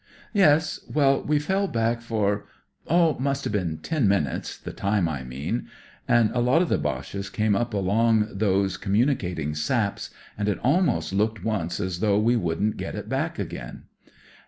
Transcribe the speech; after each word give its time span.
Yes. 0.33 0.79
Well, 0.91 1.21
we 1.23 1.37
fell 1.37 1.67
back 1.67 2.01
for— 2.01 2.47
oh, 2.87 3.11
it 3.11 3.19
must 3.19 3.45
've 3.45 3.51
been',. 3.51 3.79
minutes, 4.07 4.57
the 4.57 4.73
tune 4.73 5.07
I 5.07 5.23
mean, 5.23 5.67
and 6.07 6.31
a 6.31 6.39
lot 6.39 6.63
I 6.63 6.65
^oches 6.65 7.31
came 7.31 7.55
up 7.55 7.75
along 7.75 8.27
those 8.31 8.77
com 8.77 8.93
uiui 8.93 9.15
lcating 9.15 9.55
saps, 9.55 10.09
and 10.39 10.49
it 10.49 10.59
ahnost 10.63 11.13
looked 11.15 11.43
once 11.43 11.79
as 11.79 11.99
though 11.99 12.17
we 12.17 12.35
wouldn't 12.35 12.77
get 12.77 12.95
it 12.95 13.09
back 13.09 13.37
again." 13.37 13.83